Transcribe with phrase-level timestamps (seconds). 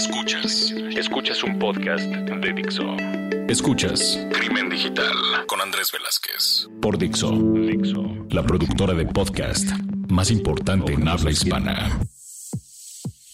[0.00, 0.72] Escuchas.
[0.96, 2.96] Escuchas un podcast de Dixo.
[3.48, 5.12] Escuchas Crimen Digital
[5.46, 6.70] con Andrés Velázquez.
[6.80, 7.30] Por Dixo.
[7.32, 8.02] Dixo.
[8.30, 9.68] La productora de podcast
[10.08, 12.00] más importante en habla hispana.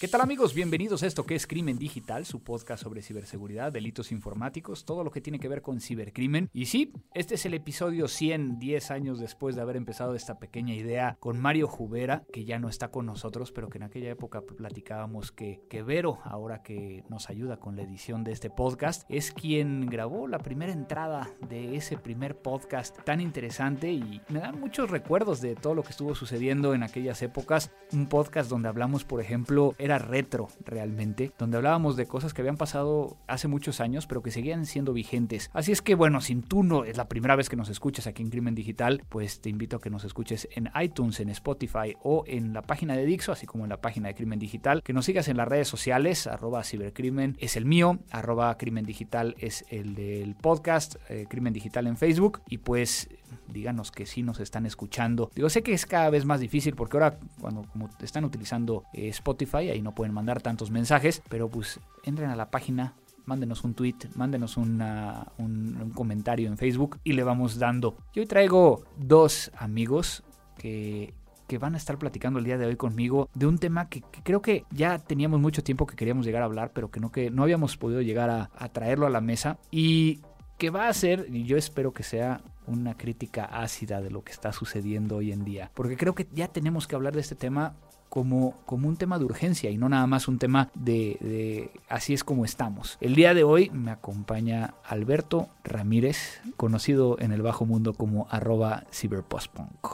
[0.06, 0.54] ¿Qué tal amigos?
[0.54, 5.10] Bienvenidos a esto que es Crimen Digital, su podcast sobre ciberseguridad, delitos informáticos, todo lo
[5.10, 6.48] que tiene que ver con cibercrimen.
[6.52, 10.74] Y sí, este es el episodio 100, 10 años después de haber empezado esta pequeña
[10.74, 14.42] idea con Mario Jubera, que ya no está con nosotros, pero que en aquella época
[14.42, 19.32] platicábamos que, que Vero, ahora que nos ayuda con la edición de este podcast, es
[19.32, 24.88] quien grabó la primera entrada de ese primer podcast tan interesante y me dan muchos
[24.88, 27.72] recuerdos de todo lo que estuvo sucediendo en aquellas épocas.
[27.92, 32.56] Un podcast donde hablamos, por ejemplo, era retro realmente, donde hablábamos de cosas que habían
[32.56, 35.50] pasado hace muchos años, pero que seguían siendo vigentes.
[35.52, 38.22] Así es que bueno, si tú no es la primera vez que nos escuchas aquí
[38.22, 42.24] en Crimen Digital, pues te invito a que nos escuches en iTunes, en Spotify o
[42.26, 45.04] en la página de Dixo, así como en la página de Crimen Digital, que nos
[45.04, 49.94] sigas en las redes sociales, arroba cibercrimen es el mío, arroba crimen digital es el
[49.94, 53.08] del podcast, eh, Crimen Digital en Facebook y pues
[53.48, 55.30] díganos que sí nos están escuchando.
[55.34, 59.08] Digo, sé que es cada vez más difícil porque ahora cuando como están utilizando eh,
[59.08, 63.74] Spotify, ahí no pueden mandar tantos mensajes, pero pues entren a la página, mándenos un
[63.74, 67.96] tweet, mándenos un, comentario en Facebook y le vamos dando.
[68.12, 70.22] Yo hoy traigo dos amigos
[70.58, 71.14] que
[71.46, 74.20] que van a estar platicando el día de hoy conmigo de un tema que, que,
[74.24, 77.30] creo que ya teníamos mucho tiempo que queríamos llegar a hablar, pero que no, que
[77.30, 80.22] no habíamos podido llegar a, a traerlo a la mesa y
[80.58, 84.32] que va a ser, y yo espero que sea una crítica ácida de lo que
[84.32, 87.76] está sucediendo hoy en día, porque creo que ya tenemos que hablar de este tema
[88.08, 92.24] como, como un tema de urgencia y no nada más un tema de, así es
[92.24, 92.98] como estamos.
[93.00, 98.84] El día de hoy me acompaña Alberto Ramírez, conocido en el bajo mundo como arroba
[98.92, 99.86] ciberpostpunk.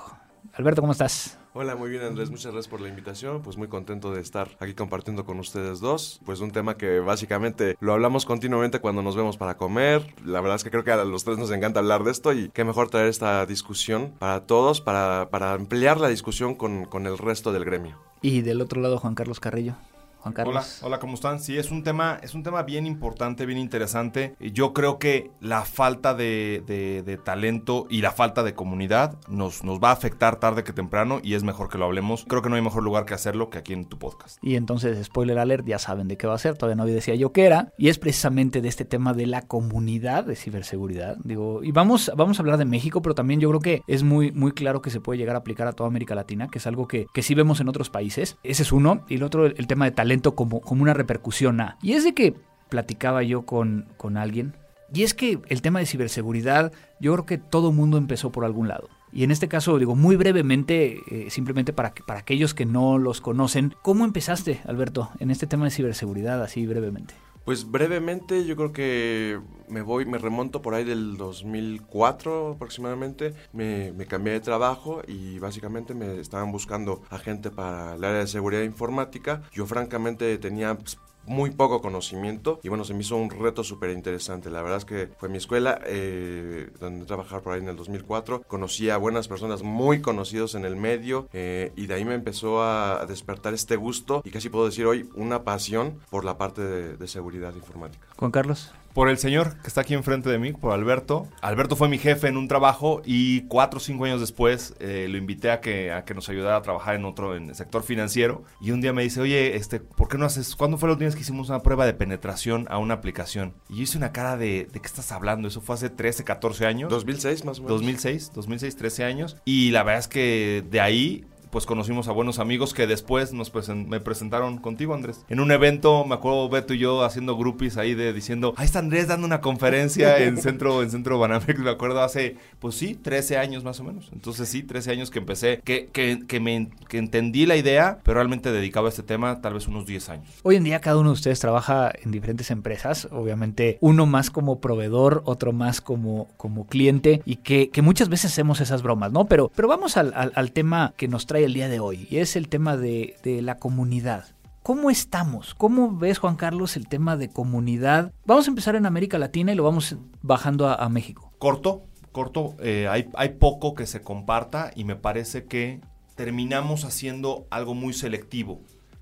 [0.54, 1.38] Alberto, ¿cómo estás?
[1.54, 4.72] Hola, muy bien Andrés, muchas gracias por la invitación, pues muy contento de estar aquí
[4.72, 9.36] compartiendo con ustedes dos, pues un tema que básicamente lo hablamos continuamente cuando nos vemos
[9.36, 12.10] para comer, la verdad es que creo que a los tres nos encanta hablar de
[12.10, 16.86] esto y qué mejor traer esta discusión para todos, para, para ampliar la discusión con,
[16.86, 17.98] con el resto del gremio.
[18.22, 19.74] Y del otro lado, Juan Carlos Carrillo.
[20.22, 20.54] Juan Carlos.
[20.54, 21.40] Hola, hola, ¿cómo están?
[21.40, 24.36] Sí, es un tema, es un tema bien importante, bien interesante.
[24.38, 29.64] Yo creo que la falta de, de, de talento y la falta de comunidad nos,
[29.64, 32.24] nos va a afectar tarde que temprano y es mejor que lo hablemos.
[32.28, 34.38] Creo que no hay mejor lugar que hacerlo que aquí en tu podcast.
[34.42, 37.32] Y entonces, spoiler alert, ya saben de qué va a ser, todavía no decía yo
[37.32, 37.72] qué era.
[37.76, 41.16] Y es precisamente de este tema de la comunidad de ciberseguridad.
[41.24, 44.30] Digo, y vamos, vamos a hablar de México, pero también yo creo que es muy,
[44.30, 46.86] muy claro que se puede llegar a aplicar a toda América Latina, que es algo
[46.86, 48.36] que, que sí vemos en otros países.
[48.44, 49.04] Ese es uno.
[49.08, 51.78] Y el otro, el, el tema de talento como, como una repercusión a.
[51.82, 52.34] Y es de que
[52.68, 54.54] platicaba yo con, con alguien.
[54.94, 58.68] Y es que el tema de ciberseguridad, yo creo que todo mundo empezó por algún
[58.68, 58.88] lado.
[59.12, 63.20] Y en este caso, digo, muy brevemente, eh, simplemente para, para aquellos que no los
[63.20, 67.14] conocen, ¿cómo empezaste, Alberto, en este tema de ciberseguridad, así brevemente?
[67.44, 73.34] Pues brevemente, yo creo que me voy, me remonto por ahí del 2004 aproximadamente.
[73.52, 78.26] Me, cambié de trabajo y básicamente me estaban buscando a gente para el área de
[78.28, 79.42] seguridad informática.
[79.52, 83.90] Yo francamente tenía pues, muy poco conocimiento y bueno, se me hizo un reto súper
[83.90, 84.50] interesante.
[84.50, 88.42] La verdad es que fue mi escuela eh, donde trabajar por ahí en el 2004.
[88.42, 92.62] Conocí a buenas personas muy conocidos en el medio eh, y de ahí me empezó
[92.62, 96.96] a despertar este gusto y casi puedo decir hoy una pasión por la parte de,
[96.96, 98.06] de seguridad informática.
[98.16, 101.28] Juan Carlos por el señor que está aquí enfrente de mí, por Alberto.
[101.40, 105.16] Alberto fue mi jefe en un trabajo y cuatro o cinco años después eh, lo
[105.16, 108.44] invité a que, a que nos ayudara a trabajar en otro, en el sector financiero.
[108.60, 110.56] Y un día me dice, oye, este, ¿por qué no haces?
[110.56, 113.54] ¿Cuándo fue la última vez que hicimos una prueba de penetración a una aplicación?
[113.68, 115.48] Y yo hice una cara de, ¿de qué estás hablando?
[115.48, 116.90] Eso fue hace 13, 14 años.
[116.90, 117.78] 2006 más o menos.
[117.78, 119.36] 2006, 2006, 13 años.
[119.44, 123.50] Y la verdad es que de ahí pues conocimos a buenos amigos que después nos
[123.50, 125.26] presen me presentaron contigo, Andrés.
[125.28, 128.78] En un evento, me acuerdo Beto y yo haciendo groupies ahí de diciendo, ahí está
[128.78, 133.36] Andrés dando una conferencia en centro, en centro Banamex, me acuerdo hace, pues sí, 13
[133.36, 134.08] años más o menos.
[134.14, 138.14] Entonces sí, 13 años que empecé, que, que, que me que entendí la idea, pero
[138.14, 140.30] realmente dedicaba a este tema tal vez unos 10 años.
[140.44, 144.58] Hoy en día cada uno de ustedes trabaja en diferentes empresas, obviamente uno más como
[144.58, 149.26] proveedor, otro más como, como cliente y que, que muchas veces hacemos esas bromas, ¿no?
[149.26, 152.18] Pero, pero vamos al, al, al tema que nos trae el día de hoy y
[152.18, 154.26] es el tema de, la comunidad.
[154.62, 155.54] ¿Cómo estamos?
[155.54, 158.12] ¿Cómo ves, Juan Carlos, el tema de comunidad?
[158.24, 161.32] Vamos a empezar en América Latina y lo vamos bajando a, a México.
[161.38, 162.54] Corto, corto.
[162.60, 165.80] Eh, hay, hay poco que se comparta y me parece que
[166.14, 168.60] terminamos haciendo algo muy selectivo.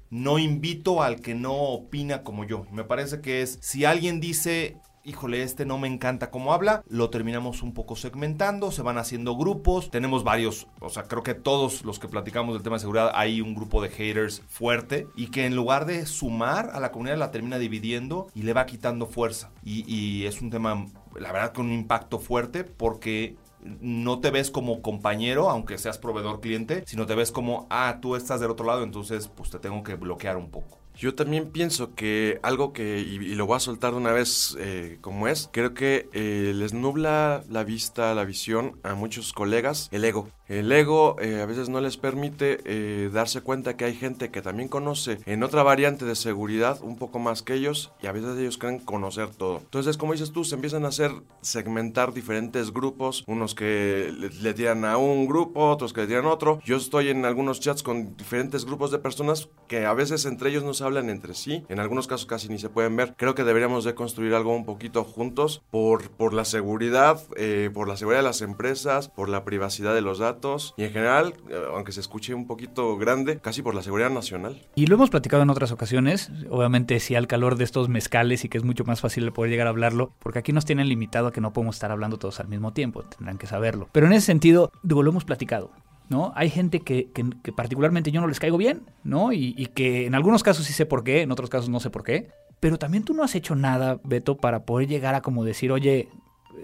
[0.09, 2.67] No invito al que no opina como yo.
[2.73, 7.11] Me parece que es, si alguien dice híjole, este no me encanta cómo habla, lo
[7.11, 11.85] terminamos un poco segmentando, se van haciendo grupos, tenemos varios, o sea, creo que todos
[11.85, 15.47] los que platicamos del tema de seguridad hay un grupo de haters fuerte y que
[15.47, 19.50] en lugar de sumar a la comunidad la termina dividiendo y le va quitando fuerza.
[19.64, 20.87] Y, es un tema,
[21.19, 26.41] la verdad, con un impacto fuerte porque no te ves como compañero, aunque seas proveedor
[26.41, 29.82] cliente, sino te ves como, ah, tú estás del otro lado, entonces pues te tengo
[29.82, 30.80] que bloquear un poco.
[31.00, 34.99] Yo también pienso que algo que, y, lo voy a soltar de una vez eh,
[35.00, 40.05] como es, creo que eh, les nubla la vista, la visión a muchos colegas, el
[40.05, 40.29] ego.
[40.50, 44.43] El ego eh, a veces no les permite eh, darse cuenta que hay gente que
[44.43, 48.37] también conoce en otra variante de seguridad un poco más que ellos y a veces
[48.37, 49.58] ellos creen conocer todo.
[49.58, 54.12] Entonces, como dices tú, se empiezan a hacer segmentar diferentes grupos, unos que
[54.43, 56.61] le, tiran a un grupo, otros que le tiran a otro.
[56.64, 60.64] Yo estoy en algunos chats con diferentes grupos de personas que a veces entre ellos
[60.64, 63.15] no se hablan entre sí, en algunos casos casi ni se pueden ver.
[63.17, 67.89] Creo que deberíamos de construir algo un poquito juntos por, por la seguridad, eh, por
[67.89, 71.55] la seguridad de las empresas, por la privacidad de los datos y en general, eh,
[71.73, 74.61] aunque se escuche un poquito grande, casi por la seguridad nacional.
[74.75, 78.49] Y lo hemos platicado en otras ocasiones, obviamente sí al calor de estos mezcales y
[78.49, 81.33] que es mucho más fácil poder llegar a hablarlo, porque aquí nos tienen limitado a
[81.33, 83.89] que no podemos estar hablando todos al mismo tiempo, tendrán que saberlo.
[83.93, 85.71] Pero en ese sentido, digo, lo hemos platicado.
[86.11, 86.33] ¿No?
[86.35, 89.33] Hay gente que, que, particularmente yo no les caigo bien, ¿no?
[89.33, 91.89] Y, y que en algunos casos sí sé por qué, en otros casos no sé
[91.89, 92.31] por qué.
[92.59, 96.09] Pero también tú no has hecho nada, Beto, para poder llegar a como decir, oye,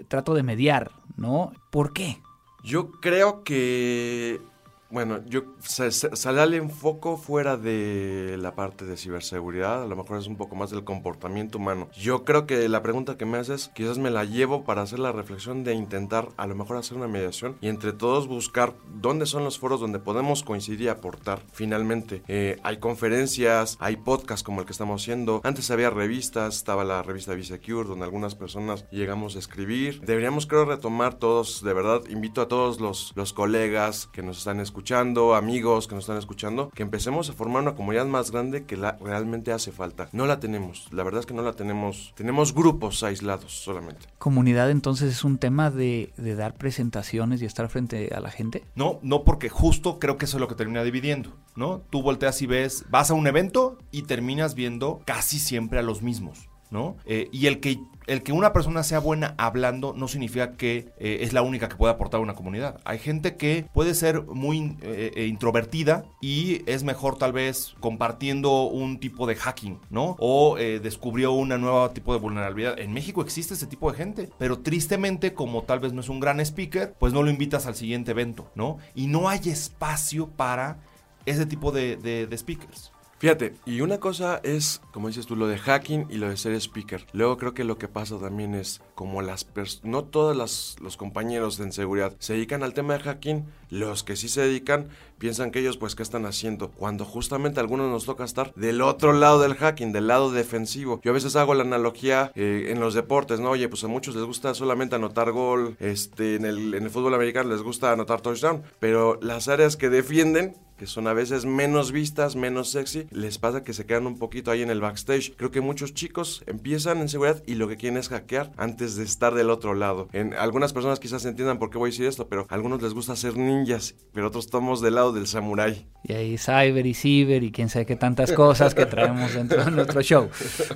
[0.07, 1.53] trato de mediar, ¿no?
[1.71, 2.17] ¿Por qué?
[2.63, 4.41] Yo creo que
[4.89, 10.27] bueno, yo sale el enfoco fuera de la parte de ciberseguridad, a lo mejor es
[10.27, 11.89] un poco más del comportamiento humano.
[11.97, 15.11] Yo creo que la pregunta que me haces, quizás me la llevo para hacer la
[15.11, 19.43] reflexión de intentar a lo mejor hacer una mediación y entre todos buscar dónde son
[19.43, 21.41] los foros donde podemos coincidir y aportar.
[21.51, 25.41] Finalmente, eh, hay conferencias, hay podcasts como el que estamos haciendo.
[25.43, 29.99] Antes había revistas, estaba la revista Bisecure, donde algunas personas llegamos a escribir.
[30.01, 34.61] Deberíamos, creo, retomar todos, de verdad, invito a todos los, los colegas que nos están
[34.61, 38.65] escuchando escuchando, amigos que nos están escuchando, que empecemos a formar una comunidad más grande
[38.65, 40.07] que la realmente hace falta.
[40.11, 42.13] No la tenemos, la verdad es que no la tenemos.
[42.15, 44.05] Tenemos grupos aislados solamente.
[44.19, 48.65] ¿Comunidad entonces es un tema de, de dar presentaciones y estar frente a la gente?
[48.75, 51.81] No, no porque justo creo que eso es lo que termina dividiendo, ¿no?
[51.89, 56.03] Tú volteas y ves, vas a un evento y terminas viendo casi siempre a los
[56.03, 56.49] mismos.
[56.69, 56.97] ¿No?
[57.05, 61.19] Eh, y el que, el que una persona sea buena hablando no significa que eh,
[61.21, 62.79] es la única que puede aportar a una comunidad.
[62.85, 68.99] Hay gente que puede ser muy eh, introvertida y es mejor tal vez compartiendo un
[68.99, 70.15] tipo de hacking, ¿no?
[70.19, 72.79] O descubrió una nueva tipo de vulnerabilidad.
[72.79, 76.19] En México existe ese tipo de gente, pero tristemente como tal vez no es un
[76.19, 78.77] gran speaker, pues no lo invitas al siguiente evento, ¿no?
[78.95, 80.79] Y no hay espacio para
[81.25, 82.91] ese tipo de speakers.
[83.19, 86.53] Fíjate, y una cosa es, como dices tú, lo de hacking y lo de ser
[86.53, 87.03] speaker.
[87.13, 90.37] Luego creo que lo que pasa también es como las personas, no todos
[90.79, 94.89] los compañeros en seguridad se dedican al tema de hacking, los que sí se dedican
[95.17, 98.81] piensan que ellos pues qué están haciendo, cuando justamente a algunos nos toca estar del
[98.81, 101.01] otro lado del hacking, del lado defensivo.
[101.03, 103.49] Yo a veces hago la analogía eh, en los deportes, ¿no?
[103.49, 107.15] Oye, pues a muchos les gusta solamente anotar gol, este, en el, en el fútbol
[107.15, 111.91] americano les gusta anotar touchdown, pero las áreas que defienden que son a veces menos
[111.91, 115.33] vistas, menos sexy, les pasa que se quedan un poquito ahí en el backstage.
[115.35, 119.03] Creo que muchos chicos empiezan en seguridad y lo que quieren es hackear antes de
[119.03, 120.07] estar del otro lado.
[120.13, 122.93] En algunas personas quizás entiendan por qué voy a decir esto, pero a algunos les
[122.93, 125.87] gusta ser ninjas, pero otros estamos del lado del samurái.
[126.03, 129.71] Y ahí cyber y ciber y quién sabe qué tantas cosas que traemos dentro de
[129.71, 130.29] nuestro show.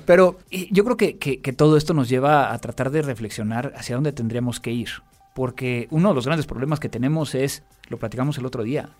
[0.04, 0.38] Pero
[0.70, 4.60] yo creo que, que todo esto nos lleva a tratar de reflexionar hacia dónde tendríamos
[4.60, 4.90] que ir.
[5.34, 8.90] Porque uno de los grandes problemas que tenemos es, lo platicamos el otro día,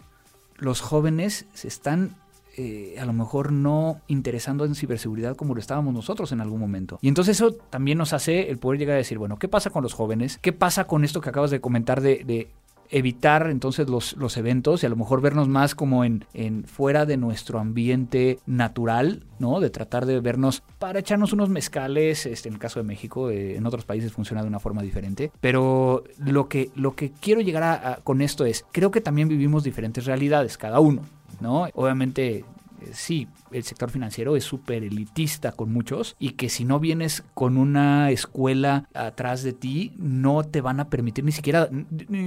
[0.63, 2.17] los jóvenes se están
[2.59, 6.99] eh, a lo mejor no interesando en ciberseguridad como lo estábamos nosotros en algún momento.
[7.01, 9.83] Y entonces eso también nos hace el poder llegar a decir, bueno, ¿qué pasa con
[9.83, 10.39] los jóvenes?
[10.43, 12.51] ¿Qué pasa con esto que acabas de comentar de,
[12.93, 17.07] evitar entonces los, los, eventos y a lo mejor vernos más como en, en, fuera
[17.07, 19.59] de nuestro ambiente natural, ¿no?
[19.61, 23.57] De tratar de vernos para echarnos unos mezcales, este, en el caso de México, eh,
[23.57, 27.63] en otros países funciona de una forma diferente, pero lo que, lo que quiero llegar
[27.63, 31.03] a, con esto es, creo que también vivimos diferentes realidades, cada uno,
[31.41, 31.69] ¿no?
[31.75, 32.45] Obviamente
[32.93, 37.57] sí, el sector financiero es súper elitista con muchos y que si no vienes con
[37.57, 41.69] una escuela atrás de ti, no te van a permitir ni siquiera,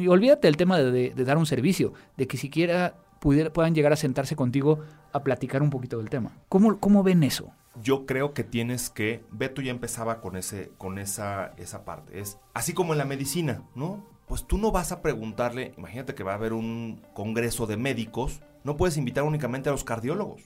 [0.07, 4.79] olvídate del tema de, dar un servicio, de que siquiera puedan llegar a sentarse contigo
[5.11, 6.31] a platicar un poquito del tema.
[6.49, 7.51] ¿Cómo, cómo ven eso?
[7.81, 12.39] yo creo que tienes que, Beto ya empezaba con, ese, con esa, esa parte, es
[12.53, 14.14] así como en la medicina, ¿no?
[14.27, 18.41] Pues tú no vas a preguntarle, imagínate que va a haber un congreso de médicos,
[18.63, 20.41] no puedes invitar únicamente a los cardiólogos.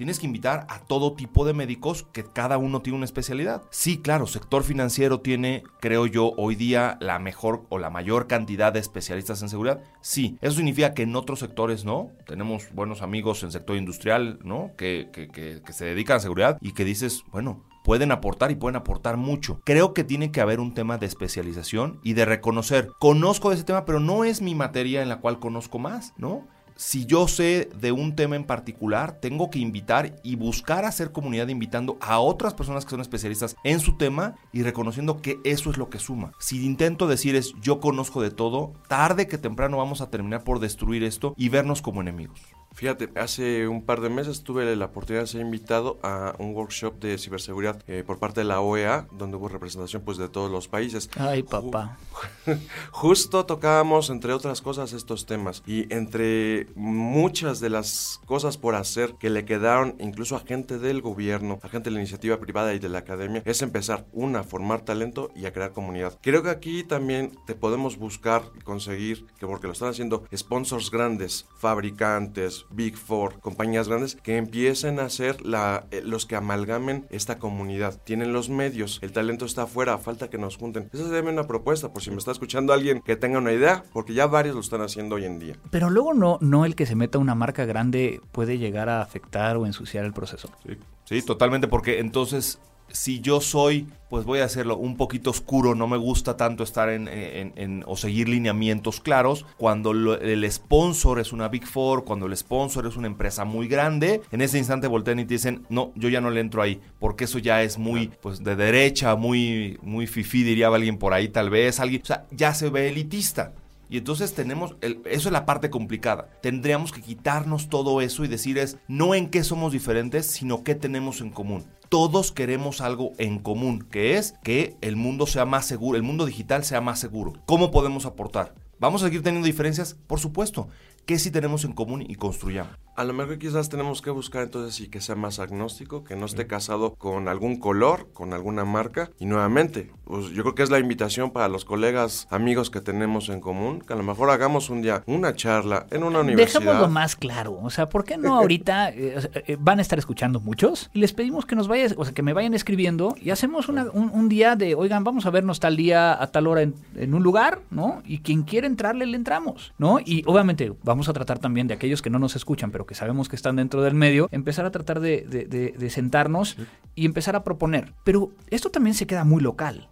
[0.00, 3.60] tienes que invitar a todo tipo de médicos que cada uno tiene una especialidad.
[3.70, 8.72] Sí, claro, sector financiero tiene, creo yo, hoy día la mejor o la mayor cantidad
[8.72, 9.82] de especialistas en seguridad.
[10.00, 12.12] Sí, eso significa que en otros sectores no.
[12.26, 14.70] Tenemos buenos amigos en sector industrial, ¿no?
[14.78, 18.56] Que, que, que, que se dedican a seguridad y que dices, bueno, pueden aportar y
[18.56, 19.60] pueden aportar mucho.
[19.64, 23.84] Creo que tiene que haber un tema de especialización y de reconocer, conozco ese tema,
[23.84, 26.46] pero no es mi materia en la cual conozco más, ¿no?
[26.80, 31.48] si yo sé de un tema en particular, tengo que invitar y buscar hacer comunidad
[31.48, 35.76] invitando a otras personas que son especialistas en su tema y reconociendo que eso es
[35.76, 36.32] lo que suma.
[36.38, 40.58] Si intento decir es yo conozco de todo, tarde que temprano vamos a terminar por
[40.58, 42.40] destruir esto y vernos como enemigos.
[42.74, 46.98] Fíjate, hace un par de meses tuve la oportunidad de ser invitado a un workshop
[47.00, 50.68] de ciberseguridad eh, por parte de la OEA, donde hubo representación pues de todos los
[50.68, 51.10] países.
[51.16, 51.98] Ay, papá.
[52.90, 55.62] Justo tocábamos, entre otras cosas, estos temas.
[55.66, 61.02] Y entre muchas de las cosas por hacer que le quedaron incluso a gente del
[61.02, 64.44] gobierno, a gente de la iniciativa privada y de la academia, es empezar, una, a
[64.44, 66.18] formar talento y a crear comunidad.
[66.22, 70.90] Creo que aquí también te podemos buscar y conseguir, que porque lo están haciendo sponsors
[70.90, 77.06] grandes, fabricantes, Big Four, compañías grandes, que empiecen a ser la, eh, los que amalgamen
[77.10, 78.00] esta comunidad.
[78.02, 80.88] Tienen los medios, el talento está afuera, falta que nos junten.
[80.92, 84.14] Esa sería una propuesta, por si me está escuchando alguien que tenga una idea, porque
[84.14, 85.56] ya varios lo están haciendo hoy en día.
[85.70, 89.56] Pero luego no, no el que se meta una marca grande puede llegar a afectar
[89.56, 90.50] o ensuciar el proceso.
[90.66, 92.60] Sí, sí totalmente, porque entonces
[92.92, 96.88] si yo soy, pues voy a hacerlo un poquito oscuro, no me gusta tanto estar
[96.88, 99.46] en, en, en o seguir lineamientos claros.
[99.56, 103.68] Cuando lo, el sponsor es una Big Four, cuando el sponsor es una empresa muy
[103.68, 106.80] grande, en ese instante voltean y te dicen, no, yo ya no le entro ahí,
[106.98, 111.28] porque eso ya es muy, pues de derecha, muy, muy fifí, diría alguien por ahí
[111.28, 113.52] tal vez, alguien, o sea, ya se ve elitista.
[113.90, 116.30] Y entonces tenemos, el, eso es la parte complicada.
[116.40, 120.74] Tendríamos que quitarnos todo eso y decir es no en qué somos diferentes, sino qué
[120.74, 125.66] tenemos en común todos queremos algo en común, que es que el mundo sea más
[125.66, 127.32] seguro, el mundo digital sea más seguro.
[127.46, 128.54] ¿Cómo podemos aportar?
[128.78, 129.96] ¿Vamos a seguir teniendo diferencias?
[130.06, 130.68] Por supuesto.
[131.06, 132.76] ¿Qué sí tenemos en común y construyamos?
[132.96, 136.26] A lo mejor quizás tenemos que buscar entonces sí que sea más agnóstico, que no
[136.26, 139.10] esté casado con algún color, con alguna marca.
[139.18, 143.30] Y nuevamente, pues yo creo que es la invitación para los colegas, amigos que tenemos
[143.30, 146.60] en común, que a lo mejor hagamos un día una charla en una universidad.
[146.60, 150.40] Dejémoslo más claro, o sea, ¿por qué no ahorita eh, eh, van a estar escuchando
[150.40, 150.90] muchos?
[150.92, 153.84] Y les pedimos que nos vayan, o sea, que me vayan escribiendo y hacemos una,
[153.94, 157.14] un, un, día de, oigan, vamos a vernos tal día a tal hora en, en
[157.14, 158.02] un lugar, ¿no?
[158.04, 160.00] Y quien quiere entrarle, le entramos, ¿no?
[160.00, 163.28] Y obviamente vamos a tratar también de aquellos que no nos escuchan, pero que sabemos
[163.28, 166.66] que están dentro del medio, empezar a tratar de, de, de, de sentarnos sí.
[166.96, 167.94] y empezar a proponer.
[168.04, 169.88] Pero esto también se queda muy local,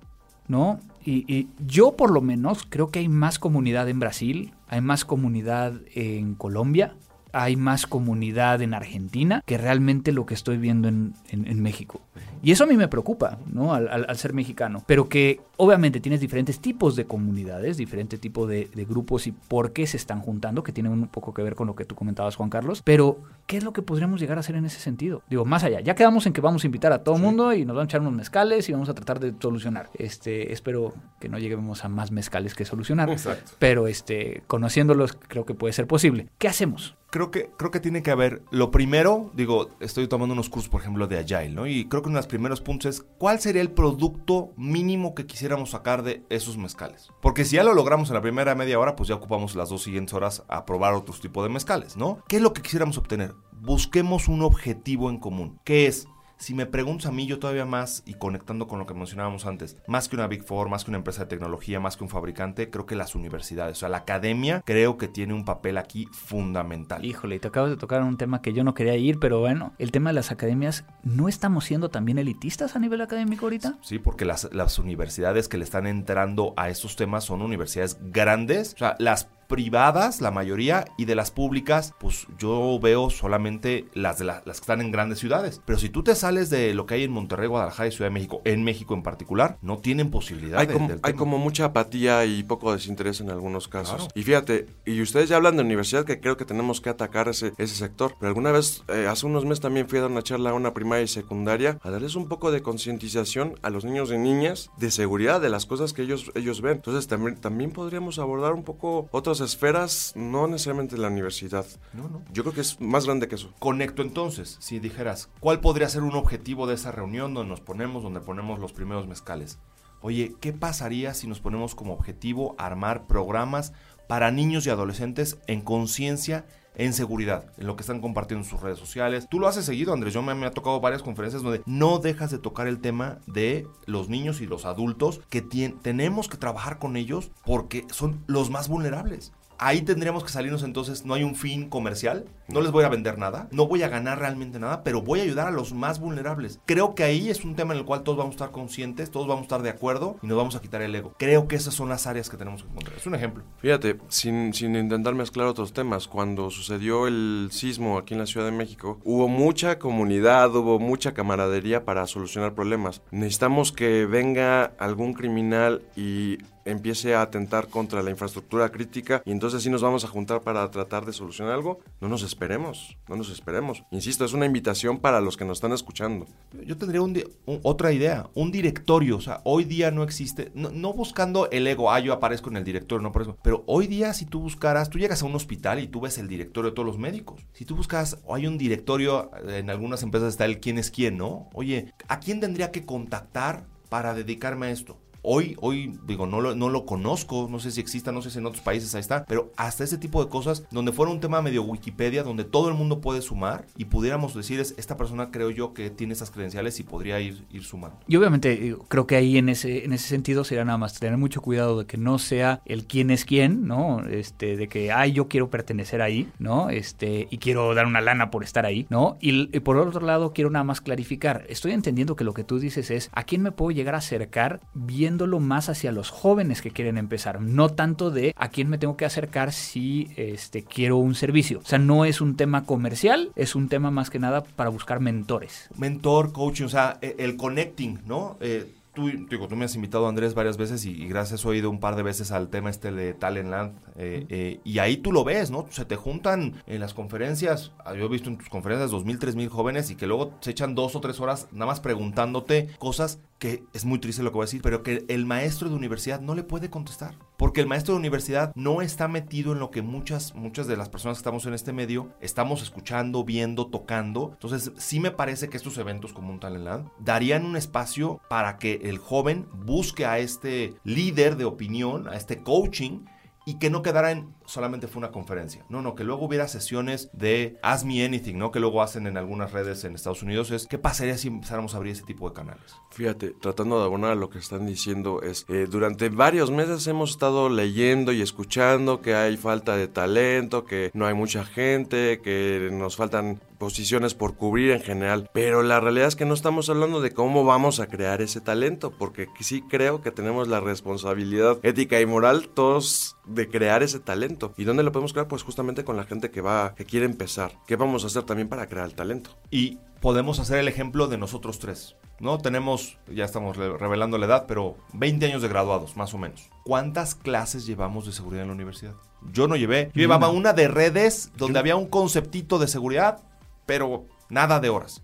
[0.49, 0.81] ¿no?
[1.05, 5.05] Y, y, yo por lo menos creo que hay más comunidad en Brasil, hay más
[5.05, 6.97] comunidad en Colombia,
[7.33, 12.01] hay más comunidad en Argentina que realmente lo que estoy viendo en, en, en México.
[12.43, 13.73] Y eso a mí me preocupa, ¿no?
[13.73, 14.83] Al, al, al, ser mexicano.
[14.87, 19.73] Pero que obviamente tienes diferentes tipos de comunidades, diferentes tipos de, de, grupos y por
[19.73, 22.37] qué se están juntando, que tienen un poco que ver con lo que tú comentabas,
[22.37, 22.81] Juan Carlos.
[22.85, 25.23] Pero, ¿qué es lo que podríamos llegar a hacer en ese sentido?
[25.29, 27.27] Digo, más allá, ya quedamos en que vamos a invitar a todo el sí.
[27.27, 29.91] mundo y nos van a echar unos mezcales y vamos a tratar de solucionar.
[29.95, 33.11] Este, espero que no lleguemos a más mezcales que solucionar.
[33.11, 33.53] Exacto.
[33.59, 36.29] Pero este, conociéndolos, creo que puede ser posible.
[36.39, 36.97] ¿Qué hacemos?
[37.11, 40.81] creo que, creo que tiene que haber, lo primero, digo, estoy tomando unos cursos, por
[40.81, 41.67] ejemplo, de Agile, ¿no?
[41.67, 45.27] Y creo que uno de los primeros puntos es, ¿cuál sería el producto mínimo que
[45.67, 47.11] sacar de esos mezcales?
[47.21, 49.83] Porque si ya lo logramos en la primera media hora, pues ya ocupamos las dos
[49.83, 52.23] siguientes horas a probar otros tipos de mezcales, ¿no?
[52.29, 53.35] ¿Qué es lo que quisiéramos obtener?
[53.53, 55.59] Busquemos un objetivo en común.
[55.65, 56.07] ¿Qué es?
[56.39, 59.77] Si me preguntas a mí, yo todavía más, y conectando con lo que mencionábamos antes,
[59.87, 62.71] más que una Big Four, más que una empresa de tecnología, más que un fabricante,
[62.71, 67.05] creo que las universidades, o sea, la academia, creo que tiene un papel aquí fundamental.
[67.05, 69.73] Híjole, y te acabas de tocar un tema que yo no quería ir, pero bueno,
[69.79, 73.77] el tema de las academias, ¿no estamos siendo también elitistas a nivel académico ahorita?
[73.83, 78.75] Sí, porque las, las universidades que le están entrando a estos temas son universidades grandes,
[78.75, 84.19] o sea, las privadas, la mayoría, y de las públicas, pues yo veo solamente las
[84.19, 85.61] de la, las que están en grandes ciudades.
[85.65, 88.15] Pero si tú te sales de lo que hay en Monterrey, Guadalajara y Ciudad de
[88.15, 90.61] México, en México en particular, no tienen posibilidad.
[90.61, 93.97] Hay, de, como, hay como, mucha apatía y poco desinterés en algunos casos.
[93.97, 94.13] Claro.
[94.15, 97.53] Y fíjate, y ustedes ya hablan de universidad, que creo que tenemos que atacar ese,
[97.57, 98.15] ese sector.
[98.21, 100.75] Pero alguna vez, eh, hace unos meses también fui a dar una charla a una
[100.75, 104.91] primaria y secundaria, a darles un poco de concientización a los niños y niñas de
[104.91, 106.77] seguridad, de las cosas que ellos, ellos ven.
[106.77, 111.67] Entonces también, también podríamos abordar un poco otras esferas no necesariamente la universidad.
[111.93, 112.23] No, no.
[112.33, 113.53] Yo creo que es más grande que eso.
[113.59, 118.03] Conecto entonces, si dijeras, ¿cuál podría ser un objetivo de esa reunión donde nos ponemos,
[118.03, 119.59] donde ponemos los primeros mezcales?
[120.01, 123.73] Oye, ¿qué pasaría si nos ponemos como objetivo armar programas
[124.07, 126.47] para niños y adolescentes en conciencia
[126.79, 129.29] en seguridad, en lo que están compartiendo en sus redes sociales.
[129.29, 130.15] Tú lo haces seguido, Andrés.
[130.15, 134.09] Yo me, ha tocado varias conferencias donde no dejas de tocar el tema de los
[134.09, 139.33] niños y los adultos que tenemos que trabajar con ellos porque son los más vulnerables
[139.59, 143.19] ahí tendríamos que salirnos entonces, no hay un fin comercial, no les voy a vender
[143.19, 146.61] nada, no voy a ganar realmente nada, pero voy a ayudar a los más vulnerables.
[146.67, 149.27] Creo que ahí es un tema en el cual todos vamos a estar conscientes, todos
[149.27, 151.15] vamos a estar de acuerdo y nos vamos a quitar el ego.
[151.19, 152.97] Creo que esas son las áreas que tenemos que encontrar.
[152.97, 153.45] Es un ejemplo.
[153.59, 158.47] Fíjate, sin, sin intentar mezclar otros temas, cuando sucedió el sismo aquí en la Ciudad
[158.47, 163.03] de México, hubo mucha comunidad, hubo mucha camaradería para solucionar problemas.
[163.11, 166.39] Necesitamos que venga algún criminal y
[166.71, 170.71] empiece a atentar contra la infraestructura crítica y entonces sí nos vamos a juntar para
[170.71, 173.85] tratar de solucionar algo, no nos esperemos, no nos esperemos.
[173.91, 176.27] Insisto, es una invitación para los que nos están escuchando.
[176.65, 177.19] Yo tendría un,
[177.63, 182.01] otra idea, un directorio, o sea, hoy día no existe, no, buscando el ego, ah,
[182.01, 185.23] yo aparezco en el directorio, no aparezco, pero hoy día si tú buscaras, tú llegas
[185.23, 187.47] a un hospital y tú ves el directorio de todos los médicos.
[187.53, 191.17] Si tú buscas, o hay un directorio, en algunas empresas está el quién es quién,
[191.17, 191.49] ¿no?
[191.55, 194.99] Oye, ¿a quién tendría que contactar para dedicarme a esto?
[195.23, 198.39] Hoy, hoy digo, no lo, no lo conozco, no sé si exista, no sé si
[198.39, 201.43] en otros países ahí está, pero hasta ese tipo de cosas, donde fuera un tema
[201.43, 205.51] medio Wikipedia, donde todo el mundo puede sumar y pudiéramos decir, es, esta persona creo
[205.51, 207.99] yo que tiene esas credenciales y podría ir, ir sumando.
[208.07, 211.43] Y obviamente creo que ahí en ese, en ese sentido sería nada más tener mucho
[211.43, 214.03] cuidado de que no sea el quién es quién, ¿no?
[214.09, 216.71] Este, de que, ay, yo quiero pertenecer ahí, ¿no?
[216.71, 219.17] Este, y quiero dar una lana por estar ahí, ¿no?
[219.21, 222.59] Y, y por otro lado, quiero nada más clarificar, estoy entendiendo que lo que tú
[222.59, 225.08] dices es, ¿a quién me puedo llegar a acercar bien
[225.41, 229.05] más hacia los jóvenes que quieren empezar, no tanto de a quién me tengo que
[229.05, 231.61] acercar si este, quiero un servicio.
[231.61, 235.01] O sea, no es un tema comercial, es un tema más que nada para buscar
[235.01, 235.69] mentores.
[235.77, 238.37] Mentor, coaching, o sea, e, el connecting, ¿no?
[238.41, 241.79] Eh, Tú, digo, tú me has invitado, Andrés, varias veces y, gracias he oído un
[241.79, 243.79] par de veces al tema este de Talentland.
[243.95, 245.67] Eh, eh, y ahí tú lo ves, ¿no?
[245.71, 249.21] Se te juntan en las conferencias, ah, yo he visto en tus conferencias dos mil,
[249.21, 252.71] tres mil jóvenes y que luego se echan dos o tres horas nada más preguntándote
[252.81, 255.77] cosas que es muy triste lo que voy a decir, pero que el maestro de
[255.77, 257.15] universidad no le puede contestar.
[257.39, 260.89] Porque el maestro de universidad no está metido en lo que muchas, muchas de las
[260.89, 264.31] personas que estamos en este medio estamos escuchando, viendo, tocando.
[264.33, 268.81] Entonces, sí me parece que estos eventos como un Talentland darían un espacio para que
[268.83, 273.05] el joven busque a este líder de opinión, a este coaching,
[273.47, 275.65] y que no quedara en solamente fue una conferencia.
[275.69, 278.51] No, no, que luego hubiera sesiones de Ask Me Anything, ¿no?
[278.51, 280.51] Que luego hacen en algunas redes en Estados Unidos.
[280.51, 282.75] Es, ¿qué pasaría si empezáramos a abrir ese tipo de canales?
[282.91, 287.11] Fíjate, tratando de abonar a lo que están diciendo, es eh, durante varios meses hemos
[287.11, 292.71] estado leyendo y escuchando que hay falta de talento, que no hay mucha gente, que
[292.73, 297.01] nos faltan posiciones por cubrir en general, pero la realidad es que no estamos hablando
[297.01, 302.01] de cómo vamos a crear ese talento, porque sí creo que tenemos la responsabilidad ética
[302.01, 304.38] y moral todos de crear ese talento.
[304.57, 305.29] ¿Y dónde lo podemos crear?
[305.29, 307.53] Pues justamente con la gente que va, que quiere empezar.
[307.67, 309.31] ¿Qué vamos a hacer también para crear el talento?
[309.51, 311.97] Y podemos hacer el ejemplo de nosotros tres.
[312.21, 312.39] ¿no?
[312.39, 316.49] Tenemos, ya estamos revelando la edad, pero 20 años de graduados, más o menos.
[316.65, 318.95] ¿Cuántas clases llevamos de seguridad en la universidad?
[319.33, 319.91] Yo no llevé.
[319.95, 323.21] Yo llevaba una de redes donde había un conceptito de seguridad,
[323.67, 325.03] pero nada de horas,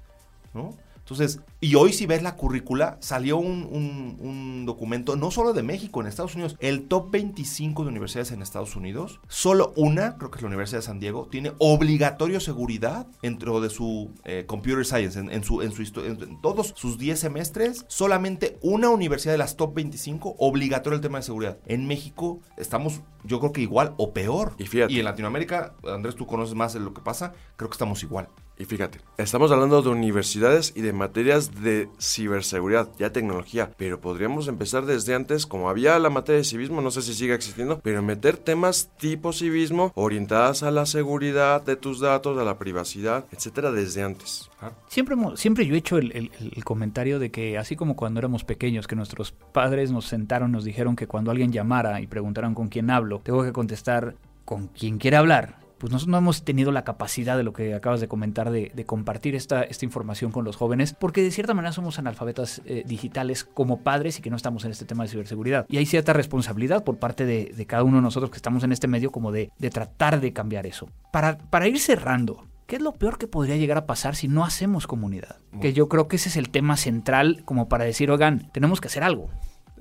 [0.53, 0.75] ¿no?
[0.97, 6.07] Entonces, y hoy si ves la currícula, salió un, documento, no solo de México, en
[6.07, 10.43] Estados Unidos, el top 25 de universidades en Estados Unidos, solo una, creo que es
[10.43, 15.43] la Universidad de San Diego, tiene obligatorio seguridad dentro de su eh, Computer Science, en,
[15.43, 20.37] su, en, su en todos sus 10 semestres, solamente una universidad de las top 25
[20.39, 21.59] obligatorio el tema de seguridad.
[21.65, 24.55] En México estamos, yo creo que igual o peor.
[24.59, 24.93] Y, fíjate.
[24.93, 28.29] y en Latinoamérica, Andrés, tú conoces más de lo que pasa, creo que estamos igual.
[28.57, 34.49] Y fíjate, estamos hablando de universidades y de materias de ciberseguridad, ya tecnología, pero podríamos
[34.49, 38.03] empezar desde antes, como había la materia de civismo, no sé si sigue existiendo, pero
[38.03, 43.71] meter temas tipo civismo orientadas a la seguridad de tus datos, a la privacidad, etcétera,
[43.71, 44.51] desde antes.
[44.89, 48.87] Siempre, siempre yo he hecho el, el, comentario de que así como cuando éramos pequeños,
[48.87, 52.91] que nuestros padres nos sentaron, nos dijeron que cuando alguien llamara y preguntaran con quién
[52.91, 54.15] hablo, tengo que contestar
[54.45, 58.01] con quien quiere hablar pues nosotros no hemos tenido la capacidad de lo que acabas
[58.01, 61.99] de comentar de, compartir esta, esta, información con los jóvenes, porque de cierta manera somos
[61.99, 65.67] analfabetas eh, digitales como padres y que no estamos en este tema de ciberseguridad.
[65.69, 68.89] Y hay cierta responsabilidad por parte de, cada uno de nosotros que estamos en este
[68.89, 70.89] medio como de, tratar de cambiar eso.
[71.13, 74.43] Para, para ir cerrando, ¿Qué es lo peor que podría llegar a pasar si no
[74.43, 75.37] hacemos comunidad?
[75.61, 78.89] Que yo creo que ese es el tema central como para decir, oigan, tenemos que
[78.89, 79.29] hacer algo.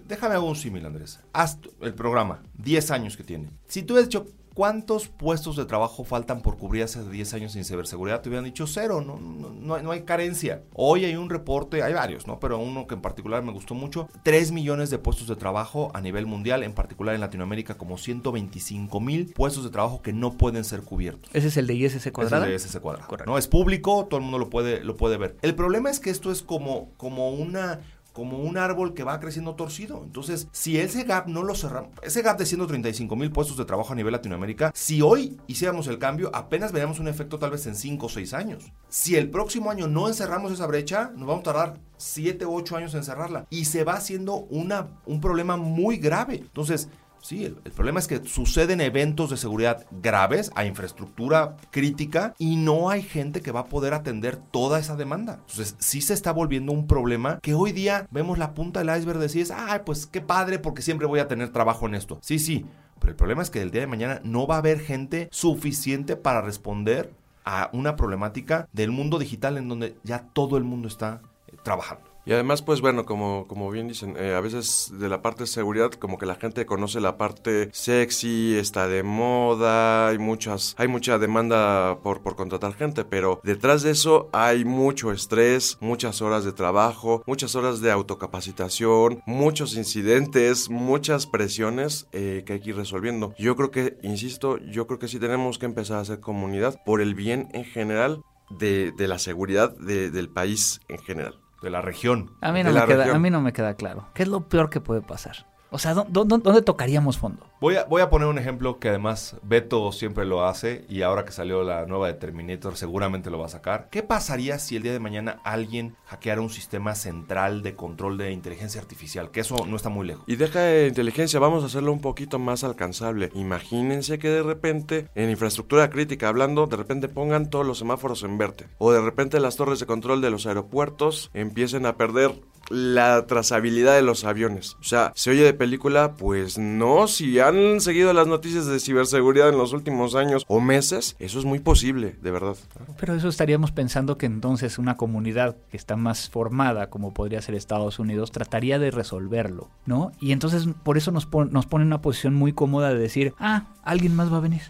[0.06, 1.22] Déjame algo un símil, Andrés.
[1.32, 3.52] Haz el programa, 10 años que tiene.
[3.68, 7.66] Si tú has hecho ¿cuántos puestos de trabajo faltan por cubrir hace 10 años sin
[7.66, 8.22] ciberseguridad?
[8.22, 10.64] Te hubieran dicho cero, no, no, no, hay, carencia.
[10.74, 12.40] Hoy hay un reporte, hay varios, ¿no?
[12.40, 16.02] Pero uno que en particular me gustó mucho, 3 millones de puestos de trabajo a
[16.02, 20.64] nivel mundial, en particular en Latinoamérica, como 125 mil puestos de trabajo que no pueden
[20.64, 21.30] ser cubiertos.
[21.34, 22.46] Ese es el de ISS cuadrado.
[22.46, 23.26] Es el de ISS cuadrado.
[23.26, 25.38] No es público, todo el mundo lo puede, lo puede ver.
[25.42, 27.80] El problema es que esto es como, como una
[28.14, 30.02] como un árbol que va creciendo torcido.
[30.04, 33.92] Entonces, si ese gap no lo cerramos, ese gap de 135 mil puestos de trabajo
[33.92, 37.76] a nivel Latinoamérica, si hoy hiciéramos el cambio, apenas veríamos un efecto tal vez en
[37.76, 38.72] 5 o 6 años.
[38.88, 42.78] Si el próximo año no encerramos esa brecha, nos vamos a tardar 7 o 8
[42.78, 43.48] años en cerrarla.
[43.50, 46.36] Y se va haciendo una, un problema muy grave.
[46.36, 46.90] Entonces,
[47.24, 52.90] Sí, el, problema es que suceden eventos de seguridad graves a infraestructura crítica y no
[52.90, 55.36] hay gente que va a poder atender toda esa demanda.
[55.36, 59.20] Entonces, sí se está volviendo un problema que hoy día vemos la punta del iceberg
[59.20, 62.20] de decir, ay, pues qué padre porque siempre voy a tener trabajo en esto.
[62.22, 62.66] Sí, sí,
[63.00, 66.18] pero el problema es que el día de mañana no va a haber gente suficiente
[66.18, 67.14] para responder
[67.46, 72.13] a una problemática del mundo digital en donde ya todo el mundo está eh, trabajando.
[72.26, 75.48] Y además, pues bueno, como, como bien dicen, eh, a veces de la parte de
[75.48, 80.88] seguridad, como que la gente conoce la parte sexy, está de moda, hay muchas, hay
[80.88, 86.46] mucha demanda por, por contratar gente, pero detrás de eso hay mucho estrés, muchas horas
[86.46, 92.78] de trabajo, muchas horas de autocapacitación, muchos incidentes, muchas presiones eh, que hay que ir
[92.78, 93.34] resolviendo.
[93.38, 97.02] Yo creo que, insisto, yo creo que sí tenemos que empezar a hacer comunidad por
[97.02, 102.36] el bien en general de, de la seguridad del país en general de la región.
[102.42, 104.10] A mí, no me queda, a mí no me queda claro.
[104.14, 105.48] ¿Qué es lo peor que puede pasar?
[105.74, 107.48] O sea, ¿dónde, tocaríamos fondo?
[107.60, 111.26] Voy a, voy a poner un ejemplo que además Beto siempre lo hace y ahora
[111.26, 113.88] que salió la nueva de Terminator seguramente lo va a sacar.
[113.90, 118.32] ¿Qué pasaría si el día de mañana alguien hackeara un sistema central de control de
[118.32, 119.32] inteligencia artificial?
[119.32, 120.24] Que eso no está muy lejos.
[120.28, 123.32] Y deja de inteligencia, vamos a hacerlo un poquito más alcanzable.
[123.34, 128.38] Imagínense que de repente en infraestructura crítica hablando, de repente pongan todos los semáforos en
[128.38, 128.68] verde.
[128.78, 132.36] O de repente las torres de control de los aeropuertos empiecen a perder
[132.70, 134.76] la trazabilidad de los aviones.
[134.80, 139.50] O sea, se oye de película, pues no, si han seguido las noticias de ciberseguridad
[139.50, 142.56] en los últimos años o meses, eso es muy posible, de verdad.
[143.00, 147.56] Pero eso estaríamos pensando que entonces una comunidad que está más formada, como podría ser
[147.56, 150.12] Estados Unidos, trataría de resolverlo, ¿no?
[150.20, 153.68] Y entonces por eso nos, nos pone en una posición muy cómoda de decir, ah,
[153.84, 154.64] alguien más va a venir,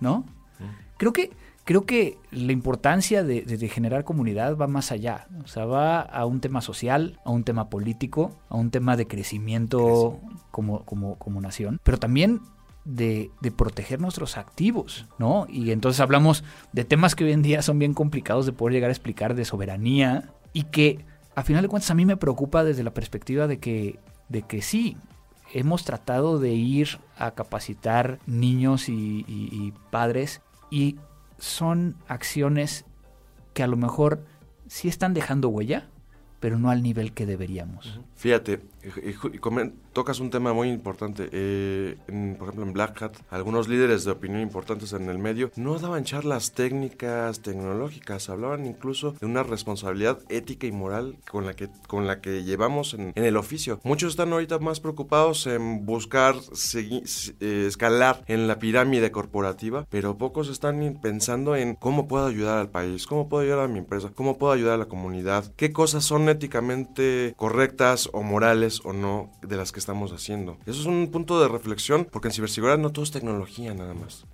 [0.00, 0.24] ¿no?
[0.96, 1.30] Creo que
[1.64, 5.26] creo que la importancia de, generar comunidad va más allá.
[5.42, 9.06] O sea, va a un tema social, a un tema político, a un tema de
[9.06, 12.40] crecimiento como, como, como nación, pero también
[12.84, 15.46] de, de, proteger nuestros activos, ¿no?
[15.48, 18.90] Y entonces hablamos de temas que hoy en día son bien complicados de poder llegar
[18.90, 22.84] a explicar de soberanía y que a final de cuentas a mí me preocupa desde
[22.84, 23.98] la perspectiva de que,
[24.28, 24.98] de que sí,
[25.54, 30.96] hemos tratado de ir a capacitar niños y, y padres y
[31.38, 32.84] son acciones
[33.52, 34.24] que a lo mejor
[34.66, 35.88] sí están dejando huella,
[36.44, 37.98] pero no al nivel que deberíamos.
[38.16, 39.38] Fíjate, y,
[39.94, 41.28] tocas un tema muy importante.
[41.32, 41.96] Eh,
[42.38, 46.04] por ejemplo, en Black Hat, algunos líderes de opinión importantes en el medio no daban
[46.04, 52.06] charlas técnicas, tecnológicas, hablaban incluso de una responsabilidad ética y moral con la que, con
[52.06, 53.80] la que llevamos en, el oficio.
[53.82, 56.34] Muchos están ahorita más preocupados en buscar
[56.74, 62.68] eh, escalar en la pirámide corporativa, pero pocos están pensando en cómo puedo ayudar al
[62.68, 66.04] país, cómo puedo ayudar a mi empresa, cómo puedo ayudar a la comunidad, qué cosas
[66.04, 70.58] son éticamente correctas o morales o no de las que estamos haciendo.
[70.66, 74.26] Eso es un punto de reflexión, porque en ciberseguridad no todo es tecnología nada más.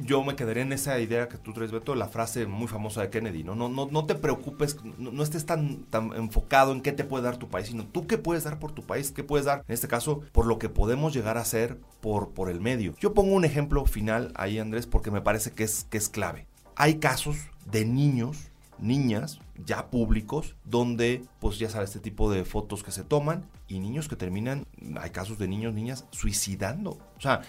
[0.00, 3.10] Yo me quedaré en esa idea que tú traes, Beto, la frase muy famosa de
[3.10, 3.54] Kennedy, ¿no?
[3.54, 7.36] No, no, no te preocupes, no, estés tan, tan enfocado en qué te puede dar
[7.36, 9.88] tu país, sino tú qué puedes dar por tu país, qué puedes dar, en este
[9.88, 12.94] caso, por lo que podemos llegar a hacer por, por el medio.
[12.98, 16.46] Yo pongo un ejemplo final ahí, Andrés, porque me parece que es, que es clave.
[16.76, 17.36] Hay casos
[17.70, 23.04] de niños niñas ya públicos donde pues ya sabes este tipo de fotos que se
[23.04, 24.66] toman y niños que terminan
[25.00, 26.98] hay casos de niños niñas suicidando.
[27.16, 27.42] O sea